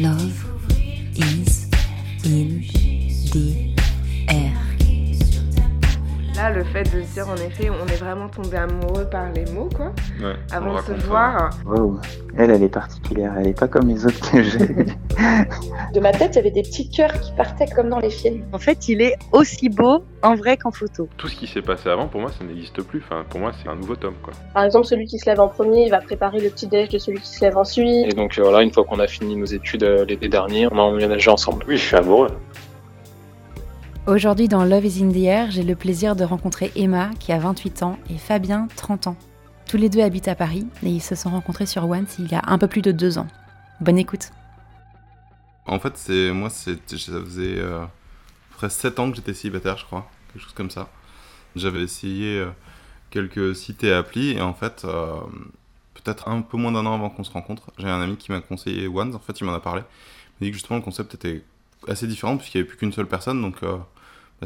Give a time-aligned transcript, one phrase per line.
[0.00, 0.49] Love
[6.84, 9.92] fait de se dire en effet, on est vraiment tombé amoureux par les mots, quoi,
[10.20, 11.06] Ouais, avant de se ça.
[11.06, 11.50] voir.
[11.66, 11.98] Wow.
[12.36, 13.34] Elle, elle est particulière.
[13.38, 14.58] Elle est pas comme les autres que j'ai.
[15.94, 18.44] De ma tête, il y avait des petits cœurs qui partaient comme dans les films.
[18.52, 21.08] En fait, il est aussi beau en vrai qu'en photo.
[21.16, 23.02] Tout ce qui s'est passé avant, pour moi, ça n'existe plus.
[23.04, 24.32] Enfin, pour moi, c'est un nouveau tome, quoi.
[24.54, 26.98] Par exemple, celui qui se lève en premier, il va préparer le petit déj de
[26.98, 28.06] celui qui se lève ensuite.
[28.06, 30.78] Et donc euh, voilà, une fois qu'on a fini nos études euh, l'été dernier, on
[30.78, 31.64] a emménagé ensemble.
[31.66, 32.28] Oui, je suis amoureux.
[34.06, 37.38] Aujourd'hui dans Love is in the air, j'ai le plaisir de rencontrer Emma qui a
[37.38, 39.16] 28 ans et Fabien 30 ans.
[39.68, 42.34] Tous les deux habitent à Paris et ils se sont rencontrés sur Once il y
[42.34, 43.28] a un peu plus de deux ans.
[43.82, 44.30] Bonne écoute.
[45.66, 47.84] En fait, c'est moi, ça faisait euh,
[48.56, 50.88] presque 7 ans que j'étais célibataire, je crois, quelque chose comme ça.
[51.54, 52.48] J'avais essayé euh,
[53.10, 55.12] quelques sites et applis et en fait, euh,
[55.92, 58.40] peut-être un peu moins d'un an avant qu'on se rencontre, j'ai un ami qui m'a
[58.40, 59.14] conseillé One.
[59.14, 59.82] En fait, il m'en a parlé.
[60.40, 61.44] Il m'a dit que justement le concept était
[61.88, 63.78] assez différent puisqu'il n'y avait plus qu'une seule personne, donc euh,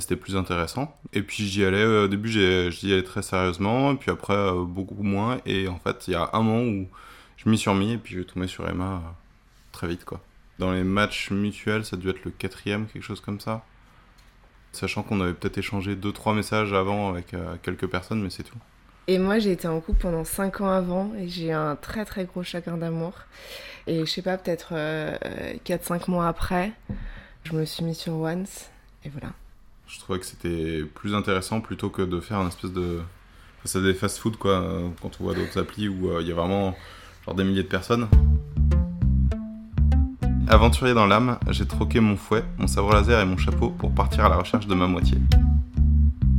[0.00, 0.94] c'était plus intéressant.
[1.12, 5.02] Et puis j'y allais, euh, au début j'y allais très sérieusement, puis après euh, beaucoup
[5.02, 5.38] moins.
[5.46, 6.88] Et en fait, il y a un moment où
[7.36, 9.10] je m'y suis remis et puis je tombé sur Emma euh,
[9.72, 10.20] très vite quoi.
[10.58, 13.64] Dans les matchs mutuels, ça a dû être le quatrième, quelque chose comme ça.
[14.72, 18.42] Sachant qu'on avait peut-être échangé deux trois messages avant avec euh, quelques personnes, mais c'est
[18.42, 18.58] tout.
[19.06, 22.24] Et moi, j'ai été en couple pendant 5 ans avant et j'ai un très très
[22.24, 23.12] gros chagrin d'amour.
[23.86, 24.72] Et je sais pas, peut-être
[25.66, 26.72] 4-5 mois après,
[27.44, 28.70] je me suis mis sur Once
[29.04, 29.34] et voilà.
[29.86, 33.00] Je trouvais que c'était plus intéressant plutôt que de faire un espèce de.
[33.64, 36.34] C'est des fast-food quoi, euh, quand on voit d'autres applis où euh, il y a
[36.34, 36.76] vraiment
[37.24, 38.08] genre des milliers de personnes.
[40.48, 44.26] Aventurier dans l'âme, j'ai troqué mon fouet, mon sabre laser et mon chapeau pour partir
[44.26, 45.16] à la recherche de ma moitié.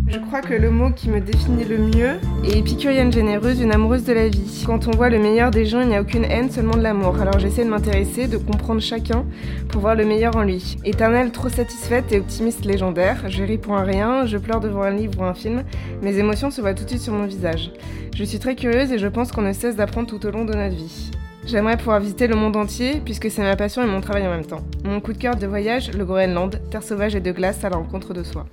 [0.08, 4.04] Je crois que le mot qui me définit le mieux est épicurienne généreuse, une amoureuse
[4.04, 4.64] de la vie.
[4.66, 7.20] Quand on voit le meilleur des gens, il n'y a aucune haine, seulement de l'amour.
[7.20, 9.26] Alors j'essaie de m'intéresser, de comprendre chacun
[9.70, 10.78] pour voir le meilleur en lui.
[10.86, 14.92] Éternelle, trop satisfaite et optimiste légendaire, je ris pour un rien, je pleure devant un
[14.92, 15.64] livre ou un film,
[16.04, 17.72] mes émotions se voient tout de suite sur mon visage.
[18.16, 20.54] Je suis très curieuse et je pense qu'on ne cesse d'apprendre tout au long de
[20.54, 21.12] notre vie.
[21.46, 24.46] J'aimerais pouvoir visiter le monde entier puisque c'est ma passion et mon travail en même
[24.46, 24.64] temps.
[24.84, 27.78] Mon coup de cœur de voyage, le Groenland, terre sauvage et de glace à la
[27.78, 28.46] rencontre de soi.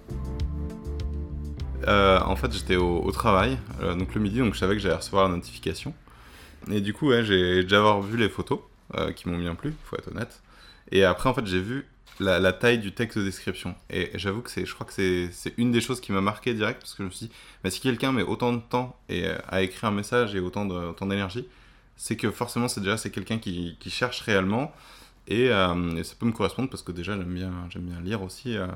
[1.88, 4.94] Euh, en fait, j'étais au, travail, euh, donc le midi, donc je savais que j'allais
[4.94, 5.94] recevoir la notification.
[6.70, 8.60] Et du coup, j'ai déjà vu les photos
[8.94, 10.42] euh, qui m'ont bien plu, faut être honnête.
[10.90, 11.86] Et après, en fait, j'ai vu
[12.20, 13.74] la, taille du texte de description.
[13.90, 16.80] Et j'avoue que c'est, je crois que c'est, une des choses qui m'a marqué direct
[16.80, 17.32] parce que je me suis dit,
[17.64, 20.66] bah, si quelqu'un met autant de temps et à écrire un message et autant
[21.06, 21.46] d'énergie,
[21.96, 24.72] c'est que forcément, c'est déjà c'est quelqu'un qui cherche réellement.
[25.28, 28.22] Et, euh, et ça peut me correspondre parce que déjà j'aime bien, j'aime bien lire
[28.22, 28.66] aussi euh,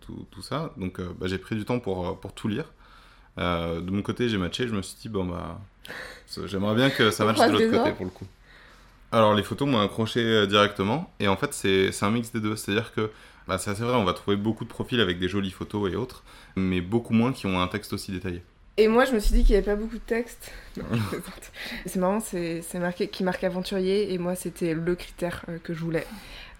[0.00, 0.72] tout, tout ça.
[0.76, 2.72] Donc euh, bah, j'ai pris du temps pour, pour tout lire.
[3.36, 4.68] De mon côté, j'ai matché.
[4.68, 5.60] Je me suis dit, bon bah,
[6.44, 8.26] j'aimerais bien que ça matche de l'autre côté pour le coup.
[9.12, 11.10] Alors les photos m'ont accroché directement.
[11.20, 12.54] Et en fait, c'est c'est un mix des deux.
[12.56, 13.10] C'est-à-dire que
[13.48, 15.96] bah, c'est assez vrai, on va trouver beaucoup de profils avec des jolies photos et
[15.96, 16.22] autres,
[16.54, 18.42] mais beaucoup moins qui ont un texte aussi détaillé.
[18.76, 20.50] Et moi, je me suis dit qu'il n'y avait pas beaucoup de texte.
[20.76, 21.52] Non, je plaisante.
[21.86, 25.74] c'est marrant, c'est c'est marqué qui marque aventurier, et moi, c'était le critère euh, que
[25.74, 26.06] je voulais.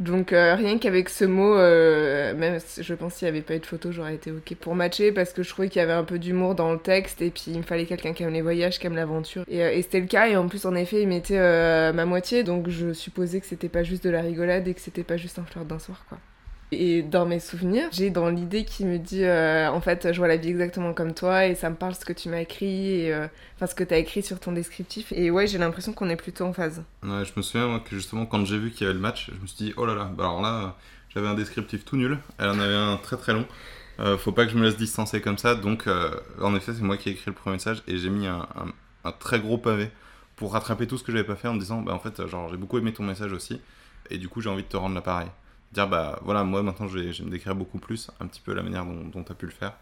[0.01, 3.55] Donc, euh, rien qu'avec ce mot, euh, même si je pense qu'il n'y avait pas
[3.55, 5.93] eu de photo, j'aurais été OK pour matcher, parce que je trouvais qu'il y avait
[5.93, 8.41] un peu d'humour dans le texte, et puis il me fallait quelqu'un qui aime les
[8.41, 9.45] voyages, qui aime l'aventure.
[9.47, 11.39] Et, euh, et c'était le cas, et en plus, en effet, il mettait
[11.93, 15.05] ma moitié, donc je supposais que c'était pas juste de la rigolade, et que c'était
[15.05, 16.19] pas juste un flirt d'un soir, quoi.
[16.73, 20.29] Et dans mes souvenirs, j'ai dans l'idée qui me dit euh, en fait, je vois
[20.29, 23.13] la vie exactement comme toi et ça me parle ce que tu m'as écrit, et,
[23.13, 23.27] euh,
[23.57, 25.13] enfin ce que tu as écrit sur ton descriptif.
[25.13, 26.85] Et ouais, j'ai l'impression qu'on est plutôt en phase.
[27.03, 29.47] Je me souviens que justement quand j'ai vu qu'il y avait le match, je me
[29.49, 30.77] suis dit oh là là, bah alors là
[31.13, 33.47] j'avais un descriptif tout nul, elle en avait un très très long.
[33.99, 36.11] Euh, faut pas que je me laisse distancer comme ça, donc euh,
[36.41, 38.73] en effet c'est moi qui ai écrit le premier message et j'ai mis un, un-
[39.05, 39.91] un très gros pavé
[40.37, 42.49] pour rattraper tout ce que j'avais pas fait en me disant bah en fait genre
[42.49, 43.61] j'ai beaucoup aimé ton message aussi
[44.09, 45.27] et du coup j'ai envie de te rendre l'appareil.
[45.73, 48.63] Dire bah voilà moi maintenant je vais, me décrire beaucoup plus, un petit peu la
[48.63, 49.75] manière dont, tu as pu le faire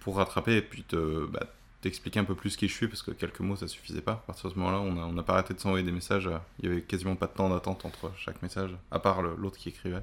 [0.00, 1.46] pour rattraper et puis te bah,
[1.80, 4.12] t'expliquer un peu plus qui je suis parce que quelques mots ça suffisait pas.
[4.12, 6.28] À partir de ce moment-là, on a, on n'a pas arrêté de s'envoyer des messages.
[6.58, 9.70] Il y avait quasiment pas de temps d'attente entre chaque message, à part l'autre qui
[9.70, 10.02] écrivait.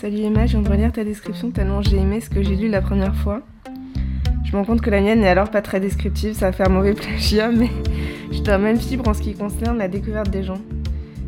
[0.00, 2.68] Salut Emma, je viens de relire ta description tellement j'ai aimé ce que j'ai lu
[2.68, 3.40] la première fois.
[4.44, 6.70] Je me rends compte que la mienne n'est alors pas très descriptive, ça va faire
[6.70, 7.70] mauvais plagiat, mais
[8.30, 10.60] je suis dans la même fibre en ce qui concerne la découverte des gens.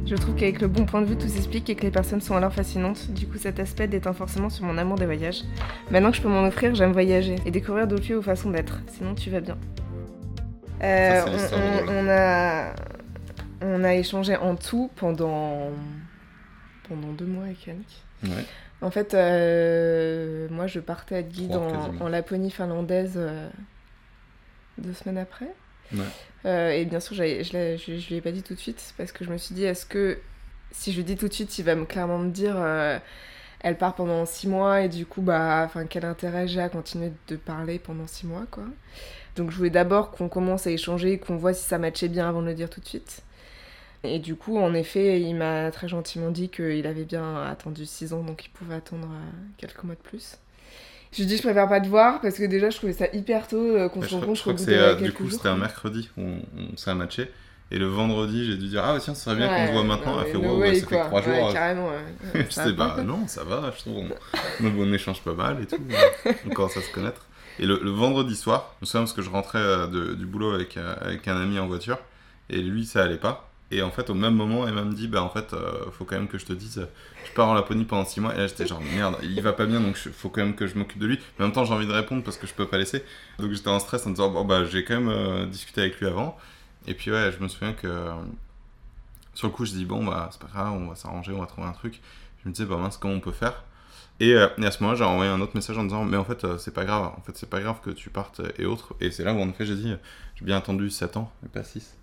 [0.06, 2.36] Je trouve qu'avec le bon point de vue, tout s'explique et que les personnes sont
[2.36, 3.10] alors fascinantes.
[3.10, 5.42] Du coup, cet aspect déteint forcément sur mon amour des voyages.
[5.90, 8.80] Maintenant que je peux m'en offrir, j'aime voyager et découvrir d'autres lieux ou façons d'être.
[8.86, 9.58] Sinon, tu vas bien.
[10.82, 11.88] Euh, Ça, on, rigolote.
[11.88, 12.72] on- on a,
[13.62, 15.70] on a échangé en tout pendant,
[16.88, 17.80] pendant deux mois quelques.
[18.24, 18.44] Ouais.
[18.82, 21.56] En fait, euh, moi, je partais être guide
[22.00, 23.48] en Laponie finlandaise euh,
[24.78, 25.48] deux semaines après.
[25.92, 26.00] Ouais.
[26.46, 29.12] Euh, et bien sûr, je je, je lui ai pas dit tout de suite parce
[29.12, 30.18] que je me suis dit, est-ce que
[30.70, 32.98] si je lui dis tout de suite, il va me clairement me dire, euh,
[33.60, 37.12] elle part pendant six mois et du coup, bah, enfin, quel intérêt j'ai à continuer
[37.28, 38.64] de parler pendant six mois, quoi.
[39.36, 42.42] Donc, je voulais d'abord qu'on commence à échanger, qu'on voit si ça matchait bien avant
[42.42, 43.22] de le dire tout de suite.
[44.04, 48.12] Et du coup, en effet, il m'a très gentiment dit qu'il avait bien attendu six
[48.12, 50.38] ans, donc il pouvait attendre euh, quelques mois de plus.
[51.16, 53.56] Je dit, je préfère pas te voir parce que déjà, je trouvais ça hyper tôt
[53.76, 56.10] euh, qu'on Bah, se rencontre je crois que c'est euh, du coup c'était un mercredi
[56.16, 56.42] où on,
[56.72, 57.30] on s'est matché
[57.70, 59.72] et le vendredi j'ai dû dire ah bah tiens ce serait bien qu'on Ouais, se
[59.72, 60.98] voit maintenant elle fait wow, way, ça fait quoi.
[61.04, 61.88] que trois jours Ouais, euh, carrément.
[61.88, 62.44] ouais.
[62.48, 64.04] je Ça sais bah non ça va je trouve
[64.60, 65.78] on, on échange pas mal et tout
[66.46, 67.26] on commence à se connaître
[67.58, 70.76] et le, le vendredi soir me souviens parce que je rentrais de- du boulot avec,
[70.76, 71.98] avec un ami en voiture
[72.50, 75.22] et lui ça allait pas et en fait au même moment Emma me dit bah
[75.22, 76.86] en fait euh, faut quand même que je te dise
[77.24, 78.34] je pars en Laponie pendant 6 mois.
[78.34, 80.78] Et là j'étais genre merde il va pas bien donc faut quand même que je
[80.78, 81.18] m'occupe de lui.
[81.38, 83.04] Mais en même temps j'ai envie de répondre parce que je peux pas laisser.
[83.38, 86.06] Donc j'étais en stress en disant bon bah j'ai quand même euh, discuté avec lui
[86.06, 86.36] avant.
[86.86, 87.88] Et puis ouais je me souviens que
[89.34, 91.46] sur le coup je dis bon bah c'est pas grave on va s'arranger on va
[91.46, 92.00] trouver un truc.
[92.44, 93.64] Je me disais bah mince comment on peut faire?
[94.18, 96.46] Et, euh, à ce moment-là j'ai envoyé un autre message en disant mais en fait
[96.58, 97.12] c'est pas grave.
[97.16, 98.94] En fait c'est pas grave que tu partes et autres.
[99.00, 99.92] Et c'est là où en effet j'ai dit
[100.36, 101.96] j'ai bien attendu 7 ans et pas 6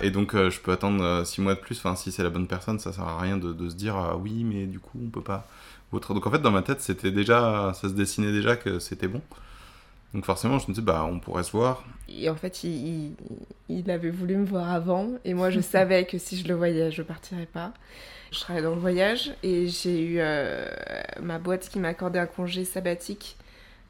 [0.00, 1.78] et donc euh, je peux attendre 6 mois de plus.
[1.78, 4.16] Enfin si c'est la bonne personne ça sert à rien de, de se dire ah
[4.16, 5.46] oui mais du coup on peut pas
[5.92, 6.14] autre.
[6.14, 9.22] donc en fait dans ma tête c'était déjà ça se dessinait déjà que c'était bon.
[10.14, 11.84] Donc forcément je me dis bah on pourrait se voir.
[12.08, 13.14] Et en fait, il,
[13.68, 16.90] il, avait voulu me voir avant, et moi, je savais que si je le voyais,
[16.92, 17.72] je partirais pas.
[18.30, 20.68] Je travaillais dans le voyage, et j'ai eu euh,
[21.20, 23.36] ma boîte qui m'a accordé un congé sabbatique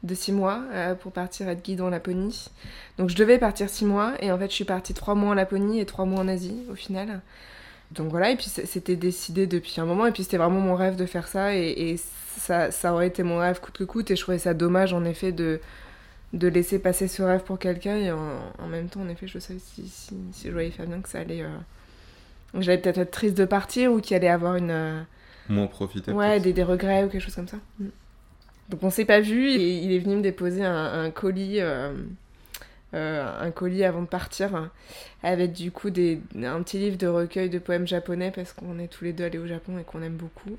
[0.03, 2.49] de six mois euh, pour partir être guide en Laponie.
[2.97, 5.33] Donc je devais partir six mois, et en fait, je suis partie trois mois en
[5.33, 7.21] Laponie et trois mois en Asie, au final.
[7.91, 10.95] Donc voilà, et puis c'était décidé depuis un moment, et puis c'était vraiment mon rêve
[10.97, 11.97] de faire ça, et, et
[12.37, 15.03] ça, ça aurait été mon rêve coûte que coûte, et je trouvais ça dommage, en
[15.05, 15.59] effet, de
[16.33, 18.19] de laisser passer ce rêve pour quelqu'un et en,
[18.59, 21.19] en même temps en effet je savais si, si, si je voyais Fabien que ça
[21.19, 21.47] allait euh,
[22.59, 25.01] j'allais peut-être être triste de partir ou qu'il allait avoir une euh,
[25.47, 27.85] moins profiter ouais des, des regrets ou quelque chose comme ça Mm.
[28.69, 31.93] Donc on s'est pas vu et il est venu me déposer un, colis euh,
[32.93, 34.69] euh, un colis avant de partir
[35.23, 38.87] avec du coup des, un petit livre de recueil de poèmes japonais parce qu'on est
[38.87, 40.57] tous les deux allés au Japon et qu'on aime beaucoup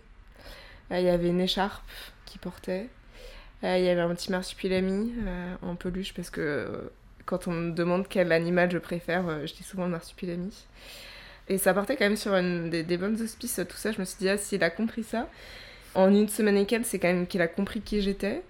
[0.90, 1.90] Euh, il y avait une écharpe
[2.26, 2.88] qu'il portait
[3.62, 5.12] il y avait un petit marsupilami
[5.62, 6.90] en peluche parce que
[7.26, 10.55] quand on me demande quel animal je préfère, je dis souvent le marsupilami.
[11.49, 12.32] Et ça partait quand même sur
[12.70, 13.93] des, des bonnes auspices, tout ça.
[13.93, 15.28] Je me suis dit, ah, s'il a compris ça,
[15.94, 18.43] en une semaine et quelques, c'est quand même qu'il a compris qui j'étais.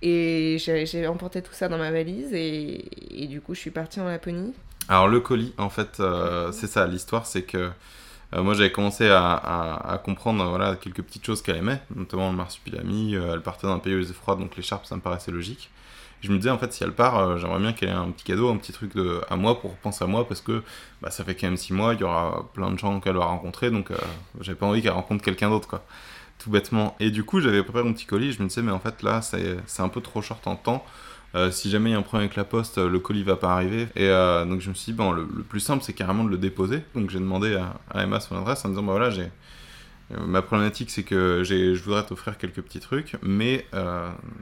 [0.00, 4.06] Et j'ai emporté tout ça dans ma valise et, du coup, je suis partie en
[4.06, 4.54] Laponie.
[4.88, 6.86] Alors le colis, en fait, euh, c'est ça.
[6.86, 7.70] L'histoire, c'est que
[8.34, 13.16] euh, moi j'avais commencé à, comprendre voilà, quelques petites choses qu'elle aimait, notamment le marsupilami.
[13.16, 15.70] euh, elle partait d'un pays où il faisait froid, donc l'écharpe, ça me paraissait logique.
[16.20, 18.24] Je me disais, en fait, si elle part, euh, j'aimerais bien qu'elle ait un petit
[18.24, 20.62] cadeau, un petit truc de, à moi pour penser à moi, parce que
[21.00, 23.24] bah, ça fait quand même six mois, il y aura plein de gens qu'elle va
[23.26, 23.90] rencontrer, donc
[24.40, 25.84] j'avais pas envie qu'elle rencontre quelqu'un d'autre, quoi.
[26.38, 26.96] Tout bêtement.
[27.00, 29.22] Et du coup, j'avais préparé mon petit colis, je me disais, mais en fait, là,
[29.22, 30.84] c'est un peu trop short en temps.
[31.34, 33.36] Euh, si jamais il y a un problème avec la poste, euh, le colis va
[33.36, 33.88] pas arriver.
[33.96, 36.30] Et euh, donc je me suis dit, bon, le, le plus simple, c'est carrément de
[36.30, 36.84] le déposer.
[36.94, 39.28] Donc j'ai demandé à, à Emma son adresse en disant, bah voilà, j'ai.
[40.26, 43.66] Ma problématique, c'est que je voudrais t'offrir quelques petits trucs, mais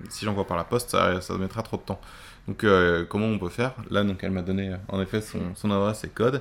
[0.09, 2.00] si j'envoie par la poste, ça, ça mettra trop de temps.
[2.47, 2.64] Donc,
[3.09, 3.73] comment on peut faire?
[3.90, 6.40] Là, donc, elle m'a donné en effet son, son adresse et code.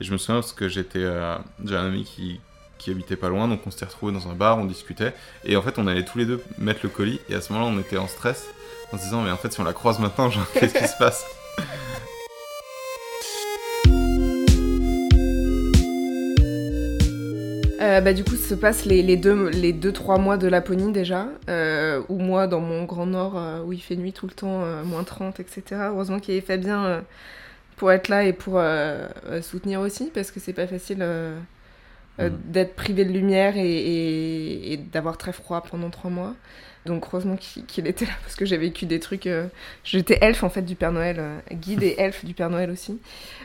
[0.00, 2.40] Et je me souviens parce que j'étais, euh, j'ai un ami qui,
[2.78, 5.12] qui habitait pas loin, donc on s'était retrouvés dans un bar, on discutait.
[5.44, 7.20] Et en fait, on allait tous les deux mettre le colis.
[7.28, 8.46] Et à ce moment-là, on était en stress,
[8.92, 10.96] en se disant, mais en fait, si on la croise maintenant, genre, qu'est-ce qui se
[10.98, 11.24] passe?
[17.80, 20.90] Euh, bah, du coup, se passent les, les, deux, les deux, trois mois de Laponie
[20.90, 24.32] déjà, euh, ou moi dans mon grand nord euh, où il fait nuit tout le
[24.32, 25.62] temps, euh, moins 30, etc.
[25.72, 27.04] Heureusement qu'il y avait Fabien
[27.76, 28.60] pour être là et pour
[29.42, 31.04] soutenir aussi, parce que c'est pas facile
[32.20, 32.38] euh, Mhm.
[32.46, 36.34] d'être privé de lumière et, et- et d'avoir très froid pendant trois mois.
[36.86, 39.26] Donc heureusement qu'il était là, parce que j'ai vécu des trucs...
[39.26, 39.46] euh,
[39.84, 42.98] J'étais elfe en fait du Père Noël, euh, guide et elfe du Père Noël aussi.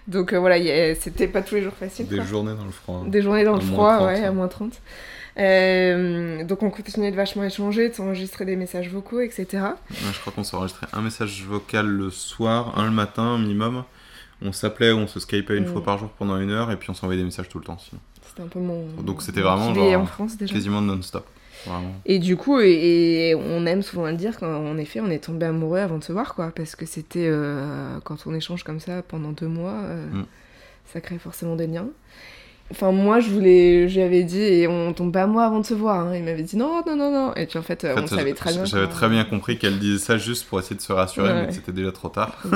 [0.08, 0.56] Donc euh, voilà,
[0.96, 2.08] c'était pas tous les jours facile.
[2.08, 2.25] Des quoi.
[2.25, 3.03] journées dans le froid.
[3.06, 4.30] Des journées dans le froid, 30, ouais, hein.
[4.30, 4.80] à moins 30.
[5.39, 9.48] Euh, donc on continuait de vachement échanger, de s'enregistrer des messages vocaux, etc.
[9.53, 13.84] Ouais, je crois qu'on s'est enregistré un message vocal le soir, un le matin minimum.
[14.42, 15.68] On s'appelait, on se skypait une Mm.
[15.74, 17.77] fois par jour pendant une heure et puis on s'envoyait des messages tout le temps
[17.80, 18.00] sinon.
[18.34, 18.86] C'était un peu mon...
[19.04, 20.54] Donc c'était vraiment genre en France déjà.
[20.54, 21.25] Quasiment non-stop.
[21.66, 21.94] Vraiment.
[22.06, 25.46] Et du coup, et, et on aime souvent le dire qu'en effet, on est tombé
[25.46, 26.52] amoureux avant de se voir, quoi.
[26.54, 27.28] Parce que c'était...
[27.28, 30.25] euh, quand on échange comme ça pendant deux mois, euh, Mm.
[30.92, 31.88] ça crée forcément des liens.
[32.72, 33.88] Enfin, moi, je voulais...
[33.88, 36.08] J'avais dit, et on tombe pas amoureux avant de se voir.
[36.08, 36.16] hein.
[36.16, 37.34] Il m'avait dit, non, non, non, non.
[37.36, 38.66] Et puis en fait, on savait très bien.
[38.66, 41.42] J'avais très bien compris qu'elle disait ça juste pour essayer de se rassurer, Ouais, mais
[41.42, 41.48] ouais.
[41.48, 42.42] que c'était déjà trop tard.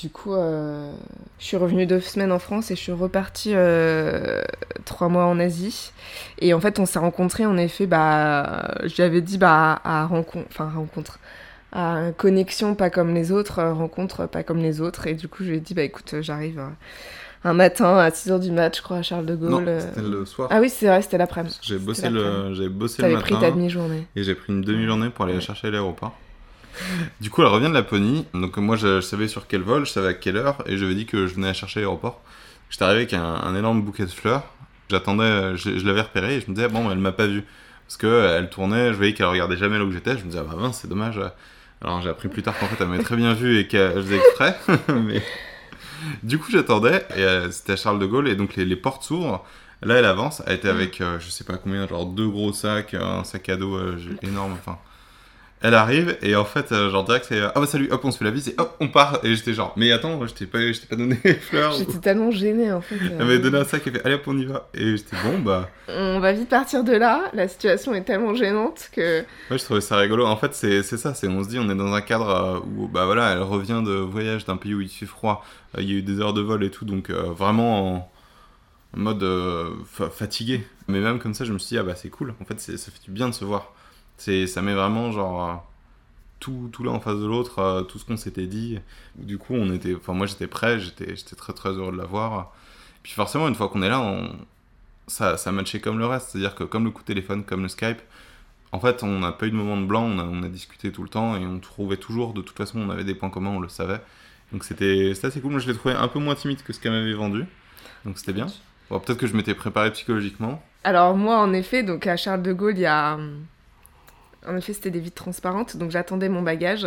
[0.00, 0.92] Du coup, euh,
[1.38, 4.42] je suis revenue deux semaines en France et je suis repartie euh,
[4.84, 5.92] trois mois en Asie.
[6.40, 10.70] Et en fait, on s'est rencontrés, en effet, bah, j'avais dit bah, à rencontre, enfin
[10.74, 11.18] rencontre,
[11.72, 15.06] à connexion pas comme les autres, euh, rencontre pas comme les autres.
[15.06, 16.60] Et du coup, je lui ai dit, bah écoute, j'arrive
[17.44, 19.64] un matin à 6h du match, je crois, à Charles de Gaulle.
[19.64, 20.48] Non, c'était le soir.
[20.50, 21.56] Ah oui, c'est vrai, c'était l'après-midi.
[21.62, 24.06] J'ai bossé le, j'ai bossé le T'avais pris ta matin demi-journée.
[24.16, 25.40] et j'ai pris une demi-journée pour aller Ouais.
[25.40, 26.16] chercher à l'aéroport.
[27.20, 28.26] Du coup, elle revient de Laponie.
[28.34, 30.92] Donc moi, je, savais sur quel vol, je savais à quelle heure, et je lui
[30.92, 32.22] ai dit que je venais la chercher à l'aéroport.
[32.70, 34.44] J'étais arrivé avec un, énorme bouquet de fleurs.
[34.90, 37.44] J'attendais, je, l'avais repéré et je me disais bon, elle m'a pas vu
[37.86, 40.12] parce que euh, tournait, je voyais qu'elle regardait jamais là où j'étais.
[40.12, 41.20] Je me disais ah bah mince, c'est dommage.
[41.80, 44.16] Alors j'ai appris plus tard qu'en fait elle m'avait très bien vu et qu'elle faisait
[44.16, 44.56] exprès.
[44.88, 45.22] Mais
[46.22, 49.02] du coup, j'attendais et euh, c'était à Charles de Gaulle et donc les, les portes
[49.02, 49.44] s'ouvrent.
[49.82, 50.42] Là, elle avance.
[50.46, 53.56] Elle était avec euh, je sais pas combien, genre deux gros sacs, un sac à
[53.56, 54.52] dos euh, énorme.
[54.52, 54.78] Enfin,
[55.62, 58.10] elle arrive et en fait, euh, genre direct, c'est euh, ah bah salut, hop, on
[58.10, 59.20] se fait la bise et hop, on part.
[59.24, 61.72] Et j'étais genre, mais attends, je t'ai pas, je t'ai pas donné les fleurs.
[61.72, 62.96] J'étais tellement gênée en fait.
[63.00, 63.18] Elle euh.
[63.18, 64.68] m'avait donné un sac et fait allez hop, on y va.
[64.74, 65.70] Et j'étais bon, bah.
[65.88, 67.30] On va vite partir de là.
[67.32, 69.20] La situation est tellement gênante que.
[69.50, 70.26] Ouais, je trouvais ça rigolo.
[70.26, 71.14] En fait, c'est ça.
[71.14, 73.82] C'est on se dit, on est dans un cadre euh, où, bah voilà, elle revient
[73.84, 75.44] de voyage d'un pays où il fait froid.
[75.76, 78.10] Euh, Il y a eu des heures de vol et tout, donc euh, vraiment en,
[78.94, 80.66] mode euh, fa- fatigué.
[80.88, 82.34] Mais même comme ça, je me suis dit, ah bah c'est cool.
[82.40, 83.72] En fait, ça fait du bien de se voir.
[84.16, 85.54] C'est ça met vraiment genre euh,
[86.40, 88.78] tout, tout l'un en face de l'autre, euh, tout ce qu'on s'était dit.
[89.16, 92.06] Du coup, on était, enfin moi j'étais prêt, j'étais j'étais très très heureux de la
[92.06, 92.52] voir.
[93.02, 94.34] Puis forcément, une fois qu'on est là, on,
[95.06, 96.30] ça, ça matchait comme le reste.
[96.30, 98.00] C'est-à-dire que comme le coup de téléphone, comme le Skype,
[98.72, 100.90] en fait, on n'a pas eu de moment de blanc, on a, on a discuté
[100.92, 103.50] tout le temps et on trouvait toujours, de toute façon, on avait des points communs,
[103.50, 104.00] on le savait.
[104.52, 105.52] Donc c'était c'était assez cool.
[105.52, 107.44] Moi, je l'ai trouvé un peu moins timide que ce qu'elle m'avait vendu.
[108.04, 108.46] Donc c'était bien.
[108.90, 110.62] Bon, peut-être que je m'étais préparé psychologiquement.
[110.84, 113.18] Alors moi, en effet, donc à Charles de Gaulle, il y a...
[114.48, 116.86] En effet, c'était des vitres transparentes, donc j'attendais mon bagage.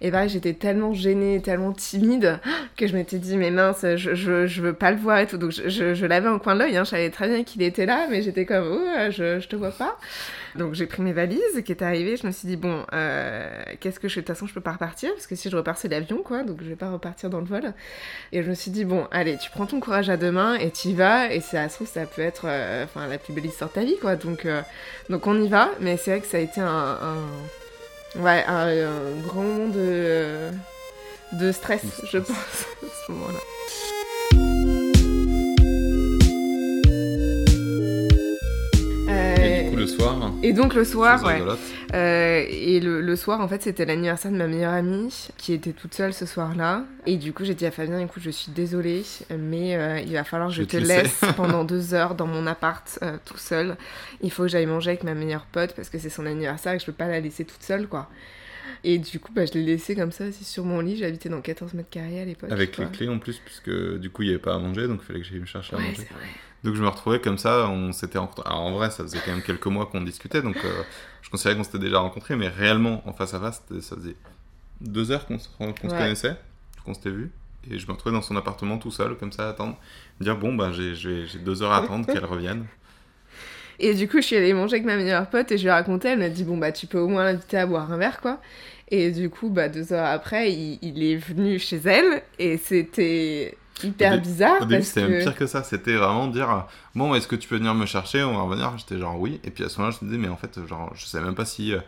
[0.00, 2.38] Et pareil, j'étais tellement gênée, tellement timide,
[2.76, 5.38] que je m'étais dit, mais mince, je, je, je veux pas le voir et tout.
[5.38, 7.62] Donc je, je, je l'avais en coin de l'œil, hein, je savais très bien qu'il
[7.62, 9.96] était là, mais j'étais comme, oh, je, je te vois pas.
[10.56, 13.48] Donc j'ai pris mes valises qui étaient arrivées, je me suis dit, bon, euh,
[13.80, 14.20] qu'est-ce que je fais?
[14.20, 16.42] De toute façon, je peux pas repartir, parce que si je repars, c'est l'avion, quoi,
[16.42, 17.72] donc je vais pas repartir dans le vol.
[18.32, 20.70] Et je me suis dit, bon, allez, tu prends ton courage à deux mains et
[20.70, 23.70] tu y vas, et ça se trouve, ça peut être euh, la plus belle histoire
[23.70, 24.16] de ta vie, quoi.
[24.16, 24.60] Donc, euh,
[25.08, 28.86] donc on y va, mais c'est vrai que ça a été un, un- ouais, un,
[28.88, 30.50] un grand moment de,
[31.34, 32.30] de stress, je pense,
[32.82, 34.69] à ce moment-là.
[40.20, 41.42] Soir, Et donc le soir, ouais.
[41.94, 45.72] Euh, et le, le soir, en fait, c'était l'anniversaire de ma meilleure amie qui était
[45.72, 46.84] toute seule ce soir-là.
[47.06, 49.02] Et du coup, j'ai dit à Fabien, écoute, je suis désolée,
[49.38, 52.26] mais euh, il va falloir que je, Je te te laisse pendant deux heures dans
[52.26, 53.76] mon appart euh, tout seul.
[54.22, 56.76] Il faut que j'aille manger avec ma meilleure pote parce que c'est son anniversaire et
[56.76, 58.08] que je peux pas la laisser toute seule, quoi.
[58.84, 60.96] Et du coup, bah, je l'ai laissé comme ça, assis sur mon lit.
[60.96, 62.50] J'habitais dans 14 mètres carrés à l'époque.
[62.52, 65.00] Avec les clés en plus, puisque du coup, il n'y avait pas à manger, donc
[65.02, 65.96] il fallait que j'aille me chercher à Ouais, manger.
[66.08, 66.24] c'est vrai.
[66.64, 68.42] Donc je me retrouvais comme ça, on s'était rencontrés.
[68.48, 70.82] Alors en vrai, ça faisait quand même quelques mois qu'on discutait, donc euh,
[71.22, 74.16] je considérais qu'on s'était déjà rencontrés, mais réellement, en face à face, ça faisait
[74.80, 75.88] deux heures qu'on se, qu'on se Ouais.
[75.98, 76.36] connaissait,
[76.84, 77.30] qu'on s'était vu.
[77.70, 79.76] Et je me retrouvais dans son appartement tout seul, comme ça, à attendre.
[80.18, 82.64] Me dire, bon, bah j'ai j'ai- j'ai deux heures à attendre qu'elle revienne.
[83.78, 85.72] Et du coup, je suis allée manger avec ma meilleure pote et je lui ai
[85.72, 86.08] raconté.
[86.08, 88.38] Elle m'a dit Bon, bah, tu peux au moins l'inviter à boire un verre, quoi.
[88.90, 93.56] Et du coup, bah, deux heures après, il, il est venu chez elle et c'était
[93.84, 94.62] hyper bizarre.
[94.62, 95.06] Au début, c'était que...
[95.06, 95.62] même pire que ça.
[95.62, 98.76] C'était vraiment dire Bon, est-ce que tu peux venir me chercher On va revenir.
[98.78, 99.40] J'étais genre oui.
[99.44, 101.34] Et puis à ce moment-là, je me disais Mais en fait, genre, je savais même
[101.34, 101.80] pas si euh,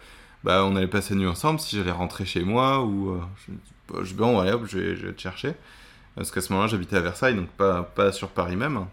[0.45, 3.11] bah, on allait passer la nuit ensemble, si j'allais rentrer chez moi ou.
[3.13, 3.53] euh, je,
[3.93, 5.55] bah, je Bon, allez hop, je vais, je vais te chercher.
[6.15, 8.85] Parce qu'à ce moment-là, j'habitais à Versailles, donc pas, pas sur Paris même.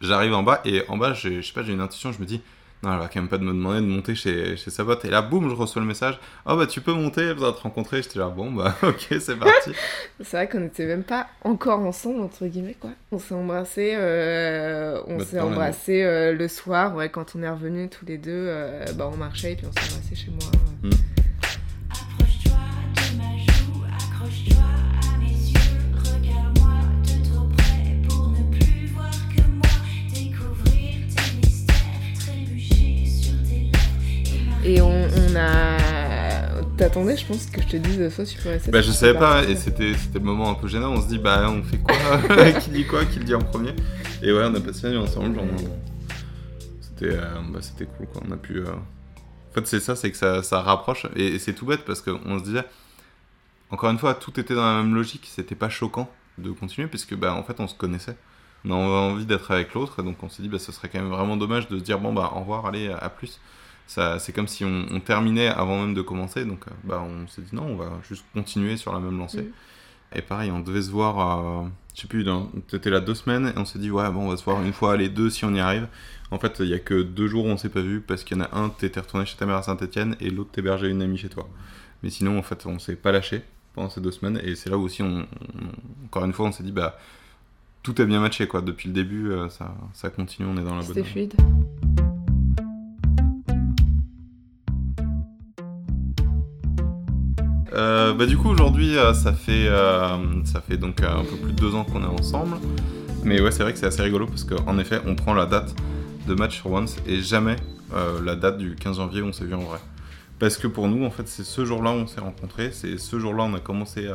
[0.00, 2.12] J'arrive en bas et en bas, je sais pas, j'ai une intuition.
[2.12, 2.40] Je me dis
[2.82, 5.04] Non, elle va quand même pas me demander de monter chez, chez sa pote.
[5.06, 7.60] Et là, boum, je reçois le message Oh, bah tu peux monter, elle voudra te
[7.62, 8.02] rencontrer.
[8.02, 9.70] J'étais là Bon, bah ok, c'est parti.
[10.22, 12.90] C'est vrai qu'on n'était même pas encore ensemble, entre guillemets, quoi.
[13.12, 17.48] On s'est embrassés, euh, on Bah, s'est embrassés euh, le soir, ouais, quand on est
[17.50, 20.50] revenus tous les deux, euh, bah, on marchait et puis on s'est embrassés chez moi.
[35.36, 35.76] A.
[36.76, 38.70] T'attendais, je pense, que je te dise soit peux rester.
[38.70, 41.08] Bah je savais peux pas et c'était c'était le moment un peu gênant, on se
[41.08, 43.74] dit bah on fait quoi Qui dit quoi Qui le dit en premier
[44.22, 45.44] Et ouais on a passé la nuit ensemble, genre,
[46.80, 48.58] c'était euh, bah, c'était cool quoi, on a pu...
[48.58, 51.84] euh, En fait c'est ça, c'est que ça, ça rapproche et, et c'est tout bête
[51.86, 52.64] parce qu'on se disait,
[53.70, 57.14] encore une fois tout était dans la même logique, c'était pas choquant de continuer puisque
[57.14, 58.16] bah en fait on se connaissait.
[58.66, 60.98] On a envie d'être avec l'autre et donc on s'est dit bah ce serait quand
[60.98, 63.40] même vraiment dommage de se dire bon bah au revoir, allez à plus.
[63.86, 67.28] Ça, c'est comme si on, on terminait avant même de commencer, donc euh, bah, on
[67.28, 69.42] s'est dit non, on va juste continuer sur la même lancée.
[69.42, 70.18] Mm.
[70.18, 72.24] Et pareil, on devait se voir, euh, je sais plus,
[72.68, 74.72] t'étais là deux semaines et on s'est dit, ouais, bon, on va se voir une
[74.72, 75.88] fois, les deux si on y arrive.
[76.30, 78.36] En fait, il y a que deux jours où on s'est pas vu parce qu'il
[78.36, 81.02] y en a un, t'étais retourné chez ta mère à Saint-Etienne et l'autre t'hébergeait une
[81.02, 81.48] amie chez toi.
[82.02, 83.42] Mais sinon, en fait, on s'est pas lâché
[83.74, 86.52] pendant ces deux semaines et c'est là où aussi, on, on- encore une fois, on
[86.52, 86.98] s'est dit, bah,
[87.82, 88.62] tout a bien matché, quoi.
[88.62, 91.34] Depuis le début, euh, ça, ça continue, on est dans la bonne C'était fluide.
[97.76, 101.52] Euh, bah du coup aujourd'hui euh, ça fait euh, ça fait donc un peu plus
[101.52, 102.56] de deux ans qu'on est ensemble.
[103.22, 105.74] Mais ouais c'est vrai que c'est assez rigolo parce qu'en effet on prend la date
[106.26, 107.56] de match sur Once et jamais
[108.24, 109.78] la date du 15 janvier où on s'est vu en vrai.
[110.38, 113.18] Parce que pour nous en fait c'est ce jour-là où on s'est rencontrés c'est ce
[113.18, 114.08] jour-là où on a commencé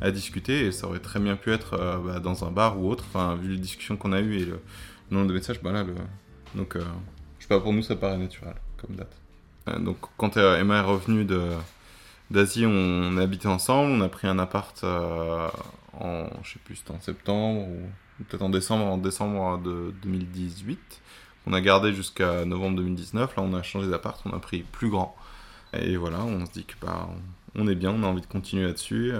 [0.00, 3.04] à, discuter et ça aurait très bien pu être bah, dans un bar ou autre.
[3.08, 4.58] Enfin vu les discussions qu'on a eues et le
[5.10, 5.84] nombre de messages bah là
[6.54, 9.16] donc je sais pas pour nous ça paraît naturel comme date.
[9.84, 11.40] Donc quand Emma est revenue de
[12.30, 15.48] d'Asie, on a habité ensemble, on a pris un appart euh,
[15.98, 20.78] en, je sais plus, en septembre ou peut-être en décembre, en décembre de 2018.
[21.46, 23.36] On a gardé jusqu'à novembre 2019.
[23.36, 25.14] Là, on a changé d'appart, on a pris plus grand.
[25.72, 27.20] Et voilà, on se dit que bah, on
[27.58, 29.12] on est bien, on a envie de continuer là-dessus.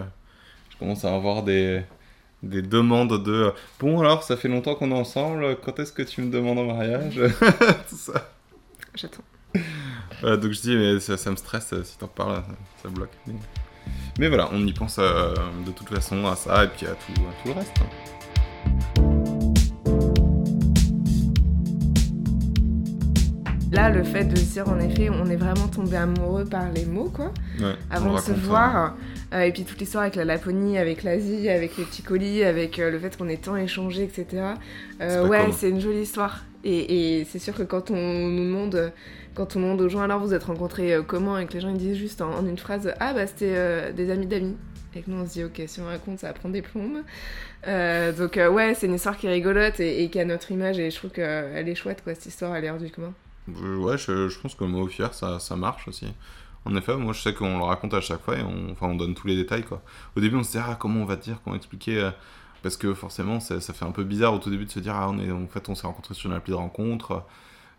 [0.71, 1.83] Je commence à avoir des,
[2.43, 5.57] des demandes de bon alors, ça fait longtemps qu'on est ensemble.
[5.65, 7.21] Quand est-ce que tu me demandes en mariage
[7.87, 8.31] ça.
[8.95, 9.25] J'attends.
[10.21, 12.89] Voilà, donc je dis, mais ça, ça me stresse, euh, si t'en parles, ça, ça
[12.89, 13.11] bloque.
[14.19, 17.13] Mais, voilà, on y pense euh, de toute façon à ça et puis à tout,
[17.13, 17.73] à tout le reste.
[23.73, 26.87] Là, le fait de se dire, en effet, on est vraiment tombé amoureux par les
[26.87, 27.33] mots, quoi.
[27.61, 28.95] Ouais, avant de se euh, voir.
[29.35, 32.79] Euh, et puis toute l'histoire avec la Laponie, avec l'Asie, avec les petits colis, avec
[32.79, 34.55] euh, le fait qu'on ait tant échangé, etc.
[35.01, 36.45] Euh, ouais, c'est une jolie histoire.
[36.69, 38.93] Et, c'est sûr que quand on nous demande,
[39.35, 41.69] quand on demande aux gens, alors vous êtes rencontrés euh, comment, et que les gens
[41.69, 44.57] ils disent juste en, une phrase, ah bah c'était euh, des amis d'amis.
[44.95, 47.02] Et que nous on se dit, ok, si on raconte, ça va prendre des plombes.
[47.69, 50.91] Euh, donc ouais, c'est une histoire qui est rigolote et, qui a notre image, et
[50.91, 53.13] je trouve qu'elle est chouette, quoi, cette histoire, elle est hors du commun.
[53.47, 56.07] Ouais, je, pense que mot fier, ça, ça marche aussi.
[56.65, 58.97] En effet, moi je sais qu'on le raconte à chaque fois et on, enfin, on
[58.97, 59.83] donne tous les détails quoi.
[60.17, 62.11] Au début on se dit ah comment on va dire, comment expliquer euh,
[62.62, 64.95] parce que forcément ça, ça fait un peu bizarre au tout début de se dire
[64.97, 67.25] ah on est en fait on s'est rencontrés sur une appli de rencontre.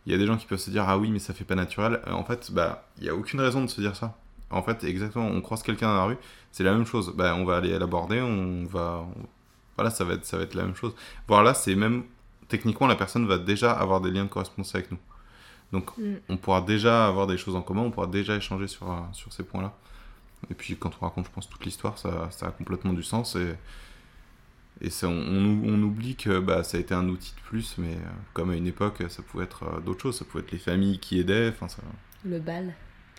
[0.06, 1.56] Il y a des gens qui peuvent se dire ah oui mais ça fait pas
[1.56, 2.02] naturel.
[2.10, 4.18] En fait bah il y a aucune raison de se dire ça.
[4.50, 6.18] En fait exactement on croise quelqu'un dans la rue
[6.52, 7.14] c'est la même chose.
[7.16, 9.28] Bah on va aller l'aborder on va on-
[9.76, 10.96] voilà ça va être ça va être la même chose.
[11.28, 12.04] Voire là c'est même
[12.48, 14.98] techniquement la personne va déjà avoir des liens de correspondance avec nous.
[15.74, 16.16] Donc Mm.
[16.30, 19.44] on pourra déjà avoir des choses en commun, on pourra déjà échanger sur, sur ces
[19.44, 19.74] points-là.
[20.50, 23.36] Et puis quand on raconte, je pense, toute l'histoire, ça, ça a complètement du sens.
[23.36, 23.56] Et,
[24.82, 28.10] et ça, on, oublie que bah, ça a été un outil de plus, mais euh,
[28.34, 30.20] comme à une époque, ça pouvait être euh, d'autres choses.
[30.20, 31.82] Ça pouvait être les familles qui aidaient, ça,
[32.24, 32.74] Le bal.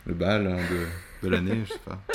[0.07, 2.01] le bal hein, de, de l'année, je sais pas.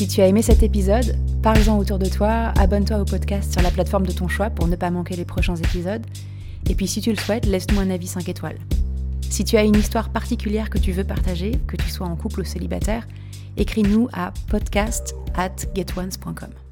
[0.00, 3.70] Si tu as aimé cet épisode, parle-en autour de toi, abonne-toi au podcast sur la
[3.70, 6.06] plateforme de ton choix pour ne pas manquer les prochains épisodes.
[6.70, 8.56] Et puis si tu le souhaites, laisse-nous un avis 5 étoiles.
[9.28, 12.40] Si tu as une histoire particulière que tu veux partager, que tu sois en couple
[12.40, 13.06] ou célibataire,
[13.56, 16.69] écris-nous à podcast at getones.com.